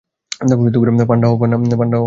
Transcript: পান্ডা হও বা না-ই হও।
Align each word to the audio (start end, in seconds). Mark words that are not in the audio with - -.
পান্ডা 1.05 1.27
হও 1.27 1.37
বা 1.37 1.47
না-ই 1.47 1.75
হও। 1.79 1.99